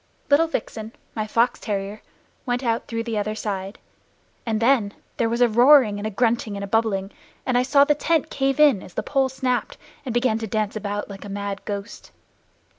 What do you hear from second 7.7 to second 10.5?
the tent cave in, as the pole snapped, and begin to